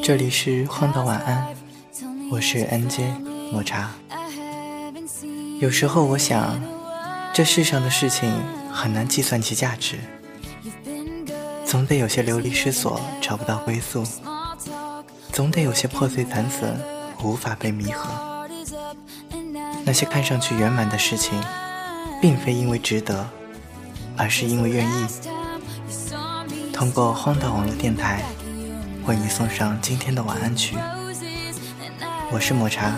[0.00, 1.44] 这里是荒岛晚安，
[2.30, 3.02] 我是 NJ
[3.50, 3.90] 抹茶。
[5.58, 6.56] 有时候我想，
[7.34, 8.32] 这世上的事情
[8.72, 9.98] 很难计算其价值，
[11.66, 14.04] 总得有些流离失所找不到归宿，
[15.32, 16.80] 总得有些破碎残损
[17.24, 18.08] 无法被弥合。
[19.84, 21.42] 那些看上去圆满的事情，
[22.20, 23.28] 并非因为值得，
[24.16, 25.06] 而是因为愿意。
[26.72, 28.22] 通过荒岛网络电台。
[29.06, 30.76] 为你送上今天的晚安曲，
[32.30, 32.92] 我是抹茶，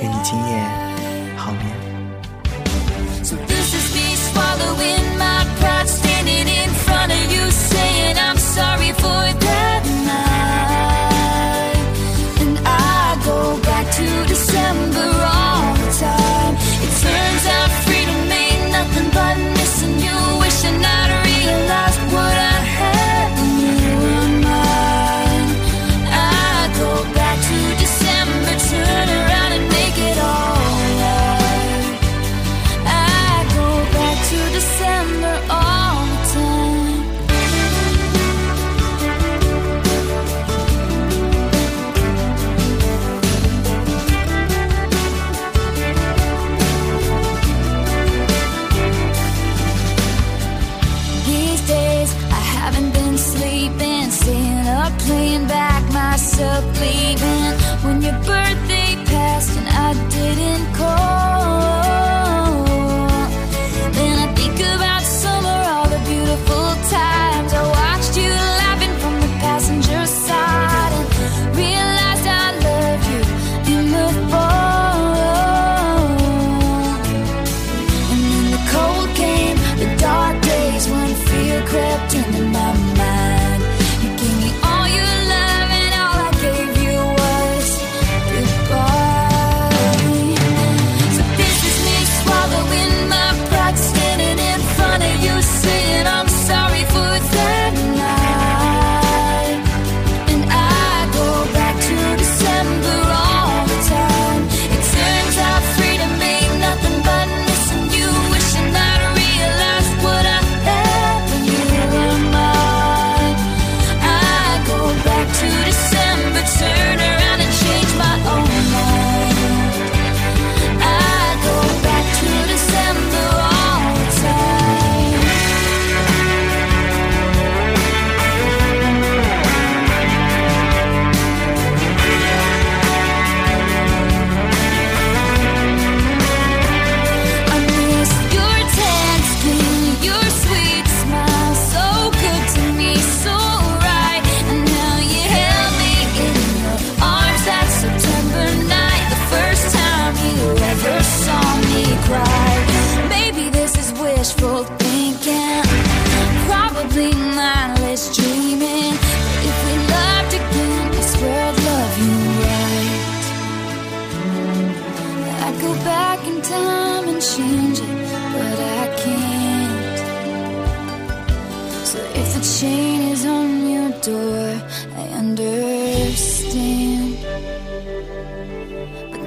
[0.00, 1.93] 愿你今夜好眠。
[57.84, 58.43] when you burn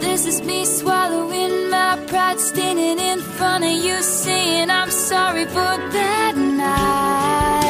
[0.00, 5.76] This is me swallowing my pride, standing in front of you, saying I'm sorry for
[5.96, 7.61] that night.